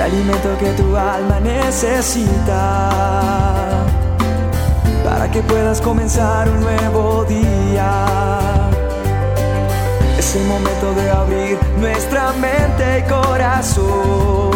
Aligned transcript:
el 0.00 0.12
alimento 0.12 0.56
que 0.58 0.70
tu 0.72 0.96
alma 0.96 1.40
necesita 1.40 2.90
para 5.04 5.30
que 5.30 5.42
puedas 5.42 5.80
comenzar 5.80 6.48
un 6.48 6.60
nuevo 6.60 7.24
día. 7.24 8.06
Es 10.18 10.36
el 10.36 10.44
momento 10.46 10.94
de 10.94 11.10
abrir 11.10 11.58
nuestra 11.78 12.32
mente 12.32 13.00
y 13.00 13.10
corazón 13.10 14.52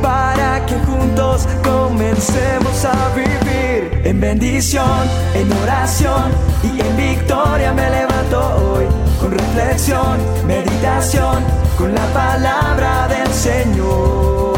para 0.00 0.64
que 0.66 0.76
juntos 0.86 1.48
comencemos 1.64 2.84
a 2.84 3.08
vivir 3.14 4.02
en 4.04 4.20
bendición, 4.20 5.08
en 5.34 5.52
oración 5.64 6.30
y 6.62 6.80
en 6.80 6.96
victoria 6.96 7.72
me 7.72 7.90
levanto 7.90 8.38
hoy 8.56 8.84
con 9.20 9.32
reflexión, 9.32 10.18
meditación, 10.46 11.42
con 11.76 11.94
la 11.94 12.06
palabra 12.12 13.08
del 13.08 13.23
Señor. 13.34 14.54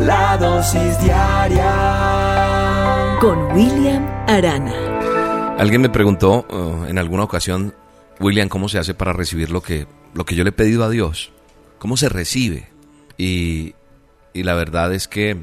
La 0.00 0.36
dosis 0.36 0.98
diaria 1.00 1.68
con 3.20 3.38
William 3.52 4.04
Arana. 4.26 5.56
Alguien 5.58 5.82
me 5.82 5.88
preguntó 5.88 6.46
uh, 6.50 6.86
en 6.86 6.98
alguna 6.98 7.22
ocasión, 7.22 7.74
William, 8.18 8.48
¿cómo 8.48 8.68
se 8.68 8.78
hace 8.78 8.94
para 8.94 9.12
recibir 9.12 9.50
lo 9.50 9.62
que, 9.62 9.86
lo 10.14 10.24
que 10.24 10.34
yo 10.34 10.42
le 10.42 10.50
he 10.50 10.52
pedido 10.52 10.82
a 10.84 10.90
Dios? 10.90 11.32
¿Cómo 11.78 11.96
se 11.96 12.08
recibe? 12.08 12.68
Y, 13.16 13.74
y 14.32 14.42
la 14.42 14.54
verdad 14.54 14.92
es 14.92 15.06
que 15.06 15.40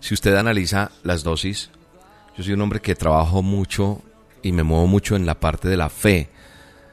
si 0.00 0.12
usted 0.14 0.36
analiza 0.36 0.90
las 1.02 1.22
dosis, 1.22 1.70
yo 2.36 2.44
soy 2.44 2.52
un 2.52 2.60
hombre 2.60 2.80
que 2.80 2.94
trabajo 2.94 3.42
mucho 3.42 4.02
y 4.42 4.52
me 4.52 4.62
muevo 4.62 4.86
mucho 4.86 5.16
en 5.16 5.24
la 5.24 5.40
parte 5.40 5.68
de 5.68 5.76
la 5.76 5.88
fe 5.88 6.30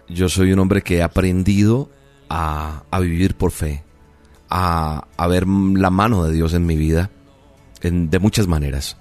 yo 0.07 0.29
soy 0.29 0.51
un 0.53 0.59
hombre 0.59 0.81
que 0.81 0.97
he 0.97 1.03
aprendido 1.03 1.89
a, 2.29 2.83
vivir 2.99 3.35
por 3.35 3.51
fe, 3.51 3.83
a, 4.49 5.05
ver 5.29 5.47
la 5.47 5.89
mano 5.89 6.23
de 6.23 6.33
Dios 6.33 6.53
en 6.53 6.65
mi 6.65 6.75
vida 6.75 7.11
de 7.81 8.19
muchas 8.19 8.47
maneras. 8.47 8.97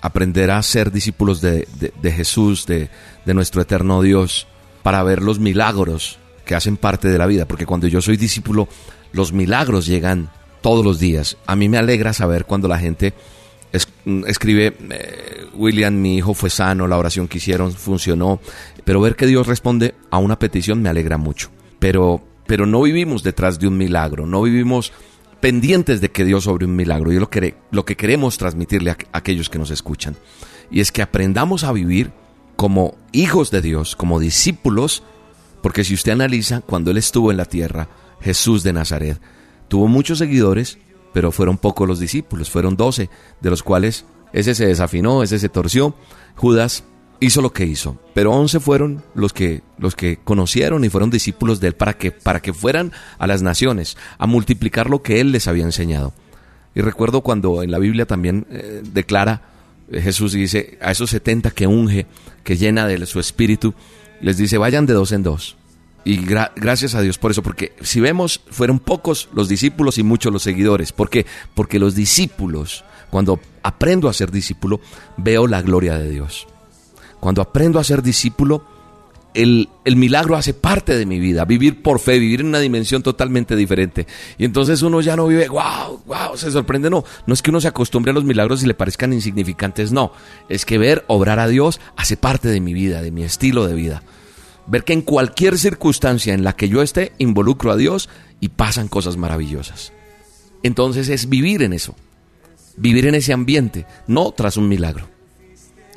Aprender 0.00 0.50
a 0.50 0.62
ser 0.62 0.92
discípulos 0.92 1.40
de, 1.40 1.66
Jesús, 2.02 2.66
de, 2.66 2.90
de 3.24 3.34
nuestro 3.34 3.62
eterno 3.62 4.02
Dios, 4.02 4.46
para 4.82 5.02
ver 5.02 5.22
los 5.22 5.38
milagros 5.38 6.18
que 6.44 6.54
hacen 6.54 6.76
parte 6.76 7.08
de 7.08 7.18
la 7.18 7.26
vida. 7.26 7.46
Porque 7.46 7.66
cuando 7.66 7.86
yo 7.86 8.02
soy 8.02 8.16
discípulo, 8.16 8.68
los 9.12 9.32
milagros 9.32 9.86
llegan 9.86 10.30
todos 10.60 10.84
los 10.84 10.98
días. 10.98 11.36
A 11.46 11.56
mí 11.56 11.68
me 11.68 11.78
alegra 11.78 12.12
saber 12.12 12.44
cuando 12.44 12.68
la 12.68 12.78
gente 12.78 13.14
escribe, 14.26 14.76
eh, 14.90 15.46
William, 15.54 15.94
mi 15.94 16.16
hijo 16.16 16.34
fue 16.34 16.50
sano, 16.50 16.86
la 16.86 16.98
oración 16.98 17.28
que 17.28 17.38
hicieron 17.38 17.72
funcionó, 17.72 18.40
pero 18.84 19.00
ver 19.00 19.16
que 19.16 19.26
Dios 19.26 19.46
responde 19.46 19.94
a 20.10 20.18
una 20.18 20.38
petición 20.38 20.80
me 20.80 20.88
alegra 20.88 21.18
mucho. 21.18 21.50
Pero, 21.78 22.22
pero 22.46 22.66
no 22.66 22.82
vivimos 22.82 23.22
detrás 23.22 23.58
de 23.58 23.68
un 23.68 23.76
milagro, 23.76 24.26
no 24.26 24.42
vivimos 24.42 24.92
pendientes 25.40 26.00
de 26.00 26.10
que 26.10 26.24
Dios 26.24 26.44
sobre 26.44 26.64
un 26.64 26.74
milagro. 26.74 27.12
Y 27.12 27.18
lo 27.18 27.28
que, 27.28 27.54
lo 27.70 27.84
que 27.84 27.96
queremos 27.96 28.38
transmitirle 28.38 28.90
a 28.90 28.96
aquellos 29.12 29.50
que 29.50 29.58
nos 29.58 29.70
escuchan. 29.70 30.16
Y 30.70 30.80
es 30.80 30.90
que 30.90 31.02
aprendamos 31.02 31.64
a 31.64 31.72
vivir 31.72 32.12
como 32.56 32.96
hijos 33.12 33.50
de 33.50 33.60
Dios, 33.60 33.94
como 33.94 34.20
discípulos, 34.20 35.02
porque 35.62 35.84
si 35.84 35.92
usted 35.94 36.12
analiza, 36.12 36.62
cuando 36.62 36.90
Él 36.90 36.96
estuvo 36.96 37.30
en 37.30 37.36
la 37.36 37.44
tierra, 37.44 37.88
Jesús 38.20 38.62
de 38.62 38.72
Nazaret, 38.72 39.20
tuvo 39.68 39.86
muchos 39.86 40.18
seguidores, 40.18 40.78
pero 41.12 41.30
fueron 41.30 41.58
pocos 41.58 41.86
los 41.86 42.00
discípulos, 42.00 42.50
fueron 42.50 42.76
doce, 42.76 43.10
de 43.40 43.50
los 43.50 43.62
cuales 43.62 44.06
ese 44.32 44.54
se 44.54 44.66
desafinó, 44.66 45.22
ese 45.22 45.38
se 45.38 45.48
torció. 45.48 45.94
Judas 46.36 46.84
hizo 47.20 47.40
lo 47.42 47.52
que 47.52 47.64
hizo, 47.64 47.98
pero 48.14 48.32
once 48.32 48.60
fueron 48.60 49.02
los 49.14 49.32
que, 49.32 49.62
los 49.78 49.94
que 49.94 50.18
conocieron 50.22 50.84
y 50.84 50.88
fueron 50.88 51.10
discípulos 51.10 51.60
de 51.60 51.68
él 51.68 51.74
para 51.74 51.94
que, 51.94 52.10
para 52.10 52.40
que 52.40 52.52
fueran 52.52 52.92
a 53.18 53.26
las 53.26 53.42
naciones 53.42 53.96
a 54.18 54.26
multiplicar 54.26 54.90
lo 54.90 55.02
que 55.02 55.20
él 55.20 55.32
les 55.32 55.48
había 55.48 55.64
enseñado. 55.64 56.12
Y 56.74 56.80
recuerdo 56.80 57.20
cuando 57.20 57.62
en 57.62 57.70
la 57.70 57.78
Biblia 57.78 58.06
también 58.06 58.46
eh, 58.50 58.82
declara, 58.84 59.42
eh, 59.90 60.00
Jesús 60.00 60.32
dice, 60.32 60.78
a 60.80 60.90
esos 60.90 61.10
setenta 61.10 61.50
que 61.50 61.66
unge, 61.66 62.06
que 62.42 62.56
llena 62.56 62.86
de 62.86 63.04
su 63.06 63.20
espíritu, 63.20 63.74
les 64.20 64.36
dice, 64.36 64.58
vayan 64.58 64.86
de 64.86 64.94
dos 64.94 65.12
en 65.12 65.22
dos 65.22 65.56
y 66.04 66.18
gracias 66.18 66.94
a 66.94 67.00
Dios 67.00 67.18
por 67.18 67.30
eso, 67.30 67.42
porque 67.42 67.72
si 67.80 68.00
vemos, 68.00 68.40
fueron 68.50 68.78
pocos 68.78 69.28
los 69.32 69.48
discípulos 69.48 69.96
y 69.96 70.02
muchos 70.02 70.32
los 70.32 70.42
seguidores. 70.42 70.92
¿Por 70.92 71.08
qué? 71.08 71.24
Porque 71.54 71.78
los 71.78 71.94
discípulos, 71.94 72.84
cuando 73.10 73.40
aprendo 73.62 74.08
a 74.08 74.12
ser 74.12 74.30
discípulo, 74.30 74.80
veo 75.16 75.46
la 75.46 75.62
gloria 75.62 75.96
de 75.98 76.10
Dios. 76.10 76.46
Cuando 77.24 77.40
aprendo 77.40 77.78
a 77.78 77.84
ser 77.84 78.02
discípulo, 78.02 78.62
el, 79.32 79.70
el, 79.86 79.96
milagro 79.96 80.36
hace 80.36 80.52
parte 80.52 80.94
de 80.94 81.06
mi 81.06 81.18
vida, 81.18 81.46
vivir 81.46 81.82
por 81.82 81.98
fe, 81.98 82.18
vivir 82.18 82.42
en 82.42 82.48
una 82.48 82.58
dimensión 82.58 83.02
totalmente 83.02 83.56
diferente. 83.56 84.06
Y 84.36 84.44
entonces 84.44 84.82
uno 84.82 85.00
ya 85.00 85.16
no 85.16 85.26
vive, 85.28 85.48
wow, 85.48 86.02
wow, 86.04 86.36
se 86.36 86.50
sorprende, 86.50 86.90
no. 86.90 87.02
No 87.26 87.32
es 87.32 87.40
que 87.40 87.48
uno 87.48 87.62
se 87.62 87.68
acostumbre 87.68 88.10
a 88.10 88.12
los 88.12 88.24
milagros 88.24 88.62
y 88.62 88.66
le 88.66 88.74
parezcan 88.74 89.14
insignificantes, 89.14 89.90
no. 89.90 90.12
Es 90.50 90.66
que 90.66 90.76
ver 90.76 91.02
obrar 91.06 91.38
a 91.38 91.48
Dios 91.48 91.80
hace 91.96 92.18
parte 92.18 92.48
de 92.48 92.60
mi 92.60 92.74
vida, 92.74 93.00
de 93.00 93.10
mi 93.10 93.22
estilo 93.22 93.66
de 93.66 93.72
vida 93.72 94.02
ver 94.66 94.84
que 94.84 94.92
en 94.92 95.00
cualquier 95.00 95.58
circunstancia 95.58 96.34
en 96.34 96.44
la 96.44 96.54
que 96.54 96.68
yo 96.68 96.82
esté, 96.82 97.12
involucro 97.16 97.72
a 97.72 97.76
Dios 97.76 98.10
y 98.38 98.50
pasan 98.50 98.88
cosas 98.88 99.16
maravillosas. 99.16 99.94
Entonces 100.62 101.08
es 101.08 101.30
vivir 101.30 101.62
en 101.62 101.72
eso, 101.72 101.94
vivir 102.76 103.06
en 103.06 103.14
ese 103.14 103.32
ambiente, 103.32 103.86
no 104.06 104.30
tras 104.32 104.58
un 104.58 104.68
milagro. 104.68 105.13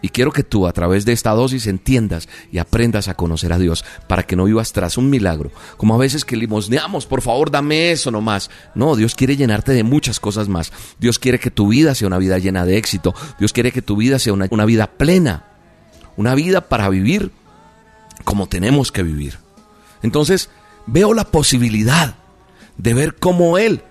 Y 0.02 0.10
quiero 0.10 0.32
que 0.32 0.44
tú 0.44 0.68
a 0.68 0.74
través 0.74 1.06
de 1.06 1.14
esta 1.14 1.32
dosis 1.32 1.68
entiendas 1.68 2.30
y 2.52 2.60
aprendas 2.60 3.08
a 3.08 3.16
conocer 3.16 3.52
a 3.54 3.58
Dios 3.58 3.84
para 4.08 4.24
que 4.24 4.36
no 4.36 4.46
vivas 4.46 4.72
tras 4.72 4.98
un 4.98 5.10
milagro. 5.10 5.52
Como 5.78 5.96
a 5.96 5.98
veces 5.98 6.24
que 6.24 6.38
limosneamos, 6.38 7.06
por 7.06 7.22
favor 7.22 7.50
dame 7.50 7.92
eso 7.92 8.12
nomás. 8.12 8.50
No, 8.76 8.96
Dios 8.96 9.16
quiere 9.16 9.36
llenarte 9.36 9.72
de 9.72 9.84
muchas 9.84 10.20
cosas 10.20 10.48
más. 10.50 10.72
Dios 11.00 11.20
quiere 11.20 11.40
que 11.40 11.52
tu 11.52 11.68
vida 11.68 11.96
sea 11.96 12.08
una 12.08 12.20
vida 12.20 12.38
llena 12.38 12.66
de 12.66 12.78
éxito. 12.78 13.16
Dios 13.40 13.54
quiere 13.54 13.72
que 13.72 13.82
tu 13.82 13.96
vida 13.96 14.20
sea 14.20 14.34
una, 14.34 14.48
una 14.52 14.66
vida 14.66 14.88
plena. 14.88 15.46
Una 16.16 16.36
vida 16.36 16.62
para 16.62 16.90
vivir 16.90 17.32
como 18.24 18.48
tenemos 18.48 18.92
que 18.92 19.04
vivir. 19.04 19.38
Entonces, 20.04 20.50
veo 20.86 21.14
la 21.14 21.26
posibilidad 21.26 22.16
de 22.78 22.94
ver 22.94 23.16
cómo 23.16 23.58
Él 23.58 23.84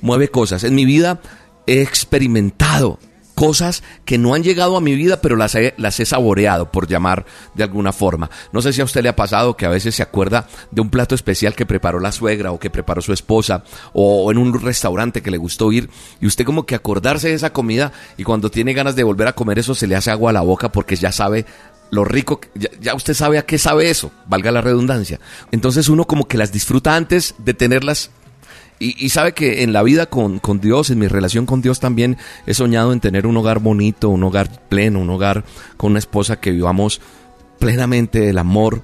mueve 0.00 0.28
cosas. 0.28 0.64
En 0.64 0.74
mi 0.74 0.84
vida 0.84 1.20
he 1.66 1.82
experimentado 1.82 2.98
cosas 3.40 3.82
que 4.04 4.18
no 4.18 4.34
han 4.34 4.42
llegado 4.42 4.76
a 4.76 4.82
mi 4.82 4.94
vida, 4.94 5.22
pero 5.22 5.34
las 5.34 5.54
he, 5.54 5.72
las 5.78 5.98
he 5.98 6.04
saboreado, 6.04 6.70
por 6.70 6.86
llamar 6.86 7.24
de 7.54 7.64
alguna 7.64 7.90
forma. 7.90 8.28
No 8.52 8.60
sé 8.60 8.74
si 8.74 8.82
a 8.82 8.84
usted 8.84 9.02
le 9.02 9.08
ha 9.08 9.16
pasado 9.16 9.56
que 9.56 9.64
a 9.64 9.70
veces 9.70 9.94
se 9.94 10.02
acuerda 10.02 10.46
de 10.70 10.82
un 10.82 10.90
plato 10.90 11.14
especial 11.14 11.54
que 11.54 11.64
preparó 11.64 12.00
la 12.00 12.12
suegra 12.12 12.52
o 12.52 12.60
que 12.60 12.68
preparó 12.68 13.00
su 13.00 13.14
esposa 13.14 13.64
o 13.94 14.30
en 14.30 14.36
un 14.36 14.60
restaurante 14.60 15.22
que 15.22 15.30
le 15.30 15.38
gustó 15.38 15.72
ir 15.72 15.88
y 16.20 16.26
usted 16.26 16.44
como 16.44 16.66
que 16.66 16.74
acordarse 16.74 17.28
de 17.28 17.34
esa 17.34 17.50
comida 17.50 17.92
y 18.18 18.24
cuando 18.24 18.50
tiene 18.50 18.74
ganas 18.74 18.94
de 18.94 19.04
volver 19.04 19.28
a 19.28 19.32
comer 19.32 19.58
eso 19.58 19.74
se 19.74 19.86
le 19.86 19.96
hace 19.96 20.10
agua 20.10 20.28
a 20.28 20.34
la 20.34 20.42
boca 20.42 20.70
porque 20.70 20.96
ya 20.96 21.10
sabe 21.10 21.46
lo 21.90 22.04
rico, 22.04 22.42
ya, 22.54 22.94
usted 22.94 23.14
sabe 23.14 23.38
a 23.38 23.46
qué 23.46 23.56
sabe 23.56 23.88
eso, 23.88 24.12
valga 24.26 24.52
la 24.52 24.60
redundancia. 24.60 25.18
Entonces 25.50 25.88
uno 25.88 26.04
como 26.04 26.28
que 26.28 26.36
las 26.36 26.52
disfruta 26.52 26.94
antes 26.94 27.34
de 27.38 27.54
tenerlas 27.54 28.10
y, 28.82 29.10
sabe 29.10 29.34
que 29.34 29.62
en 29.62 29.74
la 29.74 29.82
vida 29.82 30.06
con, 30.06 30.38
con, 30.38 30.58
Dios, 30.58 30.88
en 30.88 30.98
mi 30.98 31.06
relación 31.06 31.44
con 31.44 31.60
Dios 31.60 31.80
también 31.80 32.16
he 32.46 32.54
soñado 32.54 32.94
en 32.94 33.00
tener 33.00 33.26
un 33.26 33.36
hogar 33.36 33.58
bonito, 33.58 34.08
un 34.08 34.24
hogar 34.24 34.48
pleno, 34.70 35.00
un 35.00 35.10
hogar 35.10 35.44
con 35.76 35.90
una 35.90 35.98
esposa 35.98 36.40
que 36.40 36.50
vivamos 36.50 37.02
plenamente 37.58 38.30
el 38.30 38.38
amor 38.38 38.82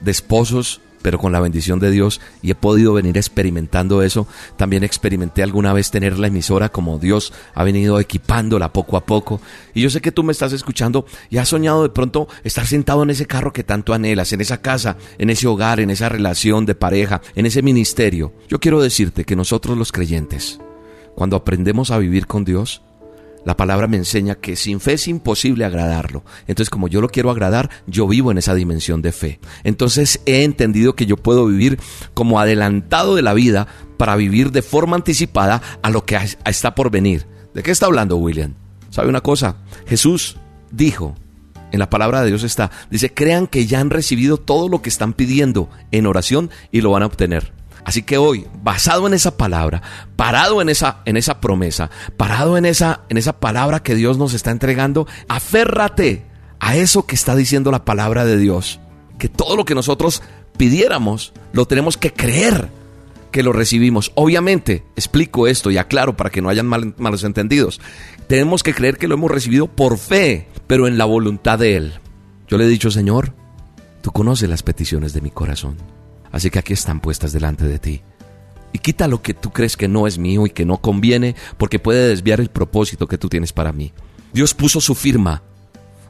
de 0.00 0.10
esposos 0.10 0.80
pero 1.06 1.20
con 1.20 1.30
la 1.30 1.38
bendición 1.38 1.78
de 1.78 1.92
Dios 1.92 2.20
y 2.42 2.50
he 2.50 2.56
podido 2.56 2.92
venir 2.92 3.16
experimentando 3.16 4.02
eso. 4.02 4.26
También 4.56 4.82
experimenté 4.82 5.44
alguna 5.44 5.72
vez 5.72 5.92
tener 5.92 6.18
la 6.18 6.26
emisora 6.26 6.68
como 6.68 6.98
Dios 6.98 7.32
ha 7.54 7.62
venido 7.62 8.00
equipándola 8.00 8.72
poco 8.72 8.96
a 8.96 9.06
poco. 9.06 9.40
Y 9.72 9.82
yo 9.82 9.88
sé 9.88 10.00
que 10.00 10.10
tú 10.10 10.24
me 10.24 10.32
estás 10.32 10.52
escuchando 10.52 11.06
y 11.30 11.36
has 11.36 11.50
soñado 11.50 11.84
de 11.84 11.90
pronto 11.90 12.26
estar 12.42 12.66
sentado 12.66 13.04
en 13.04 13.10
ese 13.10 13.24
carro 13.24 13.52
que 13.52 13.62
tanto 13.62 13.94
anhelas, 13.94 14.32
en 14.32 14.40
esa 14.40 14.60
casa, 14.60 14.96
en 15.16 15.30
ese 15.30 15.46
hogar, 15.46 15.78
en 15.78 15.90
esa 15.90 16.08
relación 16.08 16.66
de 16.66 16.74
pareja, 16.74 17.22
en 17.36 17.46
ese 17.46 17.62
ministerio. 17.62 18.32
Yo 18.48 18.58
quiero 18.58 18.82
decirte 18.82 19.24
que 19.24 19.36
nosotros 19.36 19.78
los 19.78 19.92
creyentes, 19.92 20.58
cuando 21.14 21.36
aprendemos 21.36 21.92
a 21.92 21.98
vivir 21.98 22.26
con 22.26 22.44
Dios, 22.44 22.82
la 23.46 23.56
palabra 23.56 23.86
me 23.86 23.96
enseña 23.96 24.34
que 24.34 24.56
sin 24.56 24.80
fe 24.80 24.94
es 24.94 25.06
imposible 25.06 25.64
agradarlo. 25.64 26.24
Entonces, 26.48 26.68
como 26.68 26.88
yo 26.88 27.00
lo 27.00 27.08
quiero 27.08 27.30
agradar, 27.30 27.70
yo 27.86 28.08
vivo 28.08 28.32
en 28.32 28.38
esa 28.38 28.56
dimensión 28.56 29.02
de 29.02 29.12
fe. 29.12 29.38
Entonces, 29.62 30.20
he 30.26 30.42
entendido 30.42 30.96
que 30.96 31.06
yo 31.06 31.16
puedo 31.16 31.46
vivir 31.46 31.78
como 32.12 32.40
adelantado 32.40 33.14
de 33.14 33.22
la 33.22 33.34
vida 33.34 33.68
para 33.98 34.16
vivir 34.16 34.50
de 34.50 34.62
forma 34.62 34.96
anticipada 34.96 35.62
a 35.80 35.90
lo 35.90 36.04
que 36.04 36.18
está 36.44 36.74
por 36.74 36.90
venir. 36.90 37.24
¿De 37.54 37.62
qué 37.62 37.70
está 37.70 37.86
hablando 37.86 38.16
William? 38.16 38.54
¿Sabe 38.90 39.08
una 39.10 39.20
cosa? 39.20 39.58
Jesús 39.86 40.38
dijo, 40.72 41.14
en 41.70 41.78
la 41.78 41.88
palabra 41.88 42.22
de 42.22 42.30
Dios 42.30 42.42
está, 42.42 42.72
dice, 42.90 43.14
crean 43.14 43.46
que 43.46 43.66
ya 43.66 43.78
han 43.78 43.90
recibido 43.90 44.38
todo 44.38 44.68
lo 44.68 44.82
que 44.82 44.88
están 44.88 45.12
pidiendo 45.12 45.70
en 45.92 46.06
oración 46.06 46.50
y 46.72 46.80
lo 46.80 46.90
van 46.90 47.04
a 47.04 47.06
obtener. 47.06 47.52
Así 47.86 48.02
que 48.02 48.18
hoy, 48.18 48.48
basado 48.64 49.06
en 49.06 49.14
esa 49.14 49.36
palabra, 49.36 49.80
parado 50.16 50.60
en 50.60 50.68
esa, 50.68 51.02
en 51.04 51.16
esa 51.16 51.40
promesa, 51.40 51.88
parado 52.16 52.58
en 52.58 52.66
esa, 52.66 53.02
en 53.08 53.16
esa 53.16 53.38
palabra 53.38 53.80
que 53.84 53.94
Dios 53.94 54.18
nos 54.18 54.34
está 54.34 54.50
entregando, 54.50 55.06
aférrate 55.28 56.26
a 56.58 56.74
eso 56.74 57.06
que 57.06 57.14
está 57.14 57.36
diciendo 57.36 57.70
la 57.70 57.84
palabra 57.84 58.24
de 58.24 58.38
Dios. 58.38 58.80
Que 59.20 59.28
todo 59.28 59.56
lo 59.56 59.64
que 59.64 59.76
nosotros 59.76 60.24
pidiéramos, 60.56 61.32
lo 61.52 61.66
tenemos 61.66 61.96
que 61.96 62.12
creer 62.12 62.70
que 63.30 63.44
lo 63.44 63.52
recibimos. 63.52 64.10
Obviamente, 64.16 64.82
explico 64.96 65.46
esto 65.46 65.70
y 65.70 65.78
aclaro 65.78 66.16
para 66.16 66.30
que 66.30 66.42
no 66.42 66.48
hayan 66.48 66.66
malos 66.66 67.22
entendidos. 67.22 67.80
Tenemos 68.26 68.64
que 68.64 68.74
creer 68.74 68.98
que 68.98 69.06
lo 69.06 69.14
hemos 69.14 69.30
recibido 69.30 69.68
por 69.68 69.96
fe, 69.96 70.48
pero 70.66 70.88
en 70.88 70.98
la 70.98 71.04
voluntad 71.04 71.60
de 71.60 71.76
Él. 71.76 71.92
Yo 72.48 72.58
le 72.58 72.64
he 72.64 72.68
dicho, 72.68 72.90
Señor, 72.90 73.32
tú 74.02 74.10
conoces 74.10 74.50
las 74.50 74.64
peticiones 74.64 75.12
de 75.12 75.20
mi 75.20 75.30
corazón. 75.30 75.76
Así 76.36 76.50
que 76.50 76.58
aquí 76.58 76.74
están 76.74 77.00
puestas 77.00 77.32
delante 77.32 77.64
de 77.64 77.78
ti. 77.78 78.02
Y 78.74 78.78
quita 78.80 79.08
lo 79.08 79.22
que 79.22 79.32
tú 79.32 79.54
crees 79.54 79.74
que 79.74 79.88
no 79.88 80.06
es 80.06 80.18
mío 80.18 80.44
y 80.44 80.50
que 80.50 80.66
no 80.66 80.82
conviene, 80.82 81.34
porque 81.56 81.78
puede 81.78 82.08
desviar 82.08 82.40
el 82.40 82.50
propósito 82.50 83.06
que 83.06 83.16
tú 83.16 83.30
tienes 83.30 83.54
para 83.54 83.72
mí. 83.72 83.94
Dios 84.34 84.52
puso 84.52 84.82
su 84.82 84.94
firma 84.94 85.42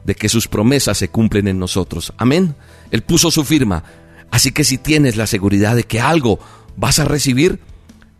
de 0.03 0.15
que 0.15 0.27
sus 0.27 0.49
promesas 0.49 0.97
se 0.97 1.07
cumplen 1.07 1.47
en 1.47 1.59
nosotros. 1.59 2.11
Amén. 2.17 2.55
Él 2.91 3.03
puso 3.03 3.31
su 3.31 3.45
firma. 3.45 3.85
Así 4.29 4.51
que 4.51 4.65
si 4.65 4.77
tienes 4.77 5.15
la 5.15 5.27
seguridad 5.27 5.77
de 5.77 5.85
que 5.85 6.01
algo 6.01 6.39
vas 6.75 6.99
a 6.99 7.05
recibir, 7.05 7.61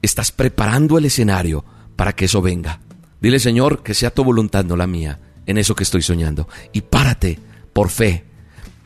estás 0.01 0.31
preparando 0.31 0.97
el 0.97 1.03
escenario 1.03 1.65
para 1.97 2.13
que 2.13 2.23
eso 2.23 2.41
venga. 2.41 2.79
Dile, 3.19 3.39
Señor, 3.39 3.83
que 3.83 3.93
sea 3.93 4.13
tu 4.13 4.23
voluntad, 4.23 4.63
no 4.63 4.77
la 4.77 4.87
mía, 4.87 5.19
en 5.45 5.57
eso 5.57 5.75
que 5.75 5.83
estoy 5.83 6.03
soñando. 6.03 6.47
Y 6.71 6.83
párate 6.83 7.37
por 7.73 7.89
fe, 7.89 8.23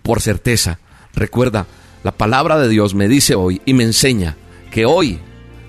por 0.01 0.21
certeza. 0.21 0.79
Recuerda, 1.13 1.67
la 2.03 2.11
palabra 2.11 2.57
de 2.57 2.69
Dios 2.69 2.95
me 2.95 3.07
dice 3.07 3.35
hoy 3.35 3.61
y 3.65 3.73
me 3.73 3.83
enseña 3.83 4.35
que 4.71 4.85
hoy 4.85 5.19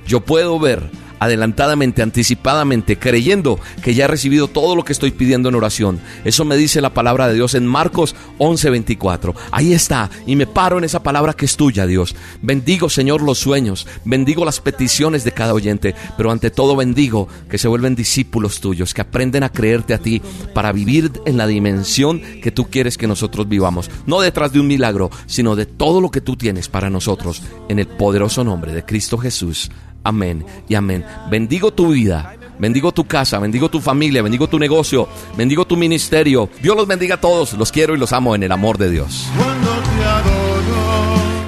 yo 0.06 0.20
puedo 0.20 0.58
ver 0.58 0.90
adelantadamente, 1.23 2.03
anticipadamente, 2.03 2.99
creyendo 2.99 3.61
que 3.83 3.95
ya 3.95 4.05
he 4.05 4.09
recibido 4.09 4.49
todo 4.49 4.75
lo 4.75 4.85
que 4.85 4.93
estoy 4.93 5.13
pidiendo 5.13 5.49
en 5.49 5.55
oración. 5.55 6.01
Eso 6.25 6.45
me 6.45 6.57
dice 6.57 6.81
la 6.81 6.95
palabra 6.95 7.29
de 7.29 7.35
Dios 7.35 7.55
en 7.55 7.65
Marcos 7.65 8.17
11:24. 8.39 9.35
Ahí 9.53 9.73
está, 9.73 10.11
y 10.27 10.35
me 10.35 10.49
paro 10.49 10.79
en 10.79 10.85
esa 10.85 11.03
palabra 11.03 11.35
que 11.35 11.45
es 11.45 11.57
tuya, 11.57 11.87
Dios. 11.87 12.17
Bendigo, 12.43 12.89
Señor, 12.89 13.23
los 13.23 13.39
sueños, 13.39 13.87
bendigo 14.05 14.45
las 14.45 14.61
peticiones 14.61 15.23
de 15.23 15.31
cada 15.31 15.55
oyente, 15.55 15.95
pero 16.17 16.33
ante 16.33 16.51
todo 16.51 16.75
bendigo 16.75 17.29
que 17.49 17.59
se 17.59 17.69
vuelven 17.69 17.95
discípulos 17.95 18.61
tuyos, 18.61 18.93
que 18.93 19.03
aprenden 19.03 19.45
a 19.45 19.53
creerte 19.53 19.95
a 19.95 19.99
ti 19.99 20.21
para 20.55 20.73
vivir 20.73 21.13
en 21.25 21.37
la 21.37 21.47
dimensión 21.47 22.21
que 22.43 22.51
tú 22.51 22.69
quieres 22.69 22.99
que 22.99 23.07
nosotros 23.07 23.49
vivamos. 23.49 23.91
No 24.07 24.21
detrás 24.21 24.53
de 24.53 24.59
un 24.59 24.67
milagro, 24.67 25.11
sino 25.27 25.55
de 25.55 25.67
todo 25.67 26.01
lo 26.01 26.11
que 26.11 26.21
tú 26.21 26.37
tienes 26.37 26.69
para 26.69 26.91
nosotros, 26.91 27.43
en 27.69 27.79
el 27.79 27.87
poderoso 27.87 28.43
nombre 28.43 28.73
de 28.73 28.85
Cristo 28.85 29.19
Jesús. 29.19 29.71
Amén 30.04 30.44
y 30.69 30.75
amén. 30.75 31.04
Bendigo 31.31 31.72
tu 31.72 31.93
vida. 31.93 32.37
Bendigo 32.58 32.93
tu 32.93 33.04
casa, 33.06 33.38
bendigo 33.40 33.70
tu 33.70 33.81
familia, 33.81 34.22
bendigo 34.22 34.49
tu 34.49 34.58
negocio, 34.58 35.08
bendigo 35.37 35.66
tu 35.66 35.76
ministerio. 35.76 36.49
Dios 36.62 36.76
los 36.76 36.87
bendiga 36.87 37.16
a 37.16 37.20
todos. 37.20 37.54
Los 37.54 37.72
quiero 37.72 37.94
y 37.94 37.99
los 37.99 38.12
amo 38.12 38.34
en 38.37 38.43
el 38.44 38.52
amor 38.52 38.78
de 38.78 38.90
Dios. 38.90 39.26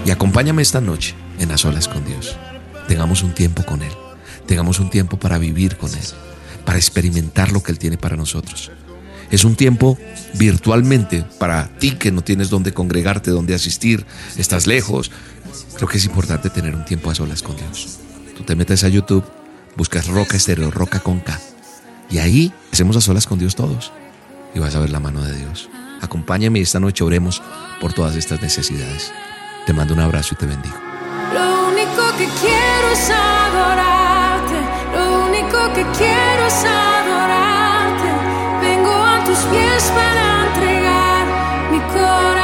Y 0.04 0.10
acompáñame 0.10 0.62
esta 0.62 0.80
noche 0.80 1.14
en 1.38 1.50
las 1.50 1.64
olas 1.64 1.88
con 1.88 2.04
Dios. 2.04 2.36
Tengamos 2.88 3.22
un 3.22 3.32
tiempo 3.32 3.64
con 3.64 3.82
Él. 3.82 3.92
Tengamos 4.46 4.80
un 4.80 4.90
tiempo 4.90 5.16
para 5.16 5.38
vivir 5.38 5.76
con 5.76 5.90
Él, 5.90 6.04
para 6.64 6.78
experimentar 6.78 7.52
lo 7.52 7.62
que 7.62 7.72
Él 7.72 7.78
tiene 7.78 7.96
para 7.96 8.16
nosotros. 8.16 8.72
Es 9.30 9.44
un 9.44 9.56
tiempo 9.56 9.96
virtualmente 10.34 11.24
para 11.38 11.68
ti 11.78 11.92
que 11.92 12.12
no 12.12 12.22
tienes 12.22 12.50
dónde 12.50 12.72
congregarte, 12.72 13.30
dónde 13.30 13.54
asistir, 13.54 14.04
estás 14.36 14.66
lejos. 14.66 15.10
Creo 15.76 15.88
que 15.88 15.98
es 15.98 16.04
importante 16.04 16.50
tener 16.50 16.74
un 16.74 16.84
tiempo 16.84 17.10
a 17.10 17.14
solas 17.14 17.42
con 17.42 17.56
Dios. 17.56 18.00
Tú 18.36 18.42
te 18.42 18.56
metes 18.56 18.84
a 18.84 18.88
YouTube, 18.88 19.24
buscas 19.76 20.08
Roca 20.08 20.36
Estéreo, 20.36 20.70
Roca 20.70 21.00
con 21.00 21.20
K. 21.20 21.38
Y 22.10 22.18
ahí 22.18 22.52
hacemos 22.72 22.96
a 22.96 23.00
solas 23.00 23.26
con 23.26 23.38
Dios 23.38 23.54
todos. 23.54 23.92
Y 24.54 24.58
vas 24.58 24.74
a 24.74 24.80
ver 24.80 24.90
la 24.90 25.00
mano 25.00 25.22
de 25.22 25.36
Dios. 25.36 25.68
Acompáñame 26.00 26.58
y 26.58 26.62
esta 26.62 26.80
noche 26.80 27.04
oremos 27.04 27.42
por 27.80 27.92
todas 27.92 28.16
estas 28.16 28.42
necesidades. 28.42 29.12
Te 29.66 29.72
mando 29.72 29.94
un 29.94 30.00
abrazo 30.00 30.34
y 30.34 30.36
te 30.36 30.46
bendigo. 30.46 30.76
Lo 31.32 31.68
único 31.68 32.16
que 32.18 32.28
quiero 32.40 32.90
es 32.92 33.10
adorarte. 33.10 34.60
Lo 34.94 35.26
único 35.26 35.72
que 35.74 35.82
quiero 35.96 36.46
es 36.46 36.64
adorarte. 36.64 38.08
Vengo 38.60 38.92
a 38.92 39.24
tus 39.24 39.38
pies 39.38 39.82
para 39.94 40.46
entregar 40.46 41.26
mi 41.72 41.80
corazón. 41.92 42.43